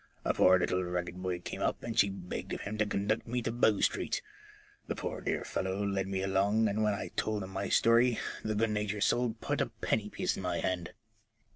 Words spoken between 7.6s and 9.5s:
story the good 98 FORECASTLE THAITS. natured soul